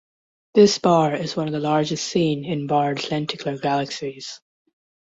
[0.55, 4.41] This bar is one of the largest seen in barred lenticular galaxies.